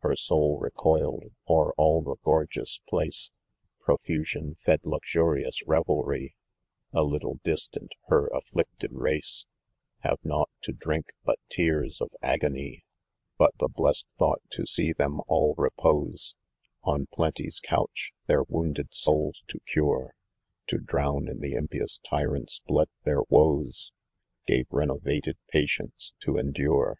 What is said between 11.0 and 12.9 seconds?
hut tears ofagony 21